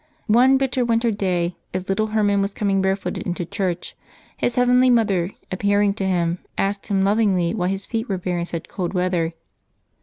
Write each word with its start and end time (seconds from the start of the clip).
One 0.25 0.57
bitter 0.57 0.83
winter 0.83 1.11
day, 1.11 1.57
as 1.75 1.87
little 1.87 2.07
Herman 2.07 2.41
was 2.41 2.55
coming 2.55 2.81
barefooted 2.81 3.21
into 3.23 3.45
church, 3.45 3.95
his 4.35 4.55
heavenly 4.55 4.89
Mother 4.89 5.29
appearing 5.51 5.93
to 5.93 6.07
him, 6.07 6.39
asked 6.57 6.87
him 6.87 7.03
lovingly 7.03 7.53
why 7.53 7.67
his 7.67 7.85
feet 7.85 8.09
were 8.09 8.17
bare 8.17 8.39
in 8.39 8.45
such 8.45 8.67
cold 8.67 8.95
weather. 8.95 9.33